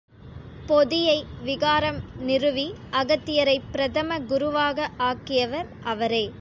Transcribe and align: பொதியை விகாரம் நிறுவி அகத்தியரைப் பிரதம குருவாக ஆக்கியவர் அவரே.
பொதியை 0.67 1.17
விகாரம் 1.43 1.99
நிறுவி 2.19 2.67
அகத்தியரைப் 2.91 3.69
பிரதம 3.71 4.19
குருவாக 4.19 4.89
ஆக்கியவர் 4.97 5.67
அவரே. 5.83 6.25